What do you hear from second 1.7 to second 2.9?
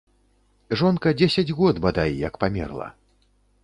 бадай, як памерла.